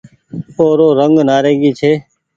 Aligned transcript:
او 0.57 0.65
رو 0.77 0.87
رنگ 0.99 1.15
نآريگي 1.27 1.71
ڇي۔ 1.79 1.91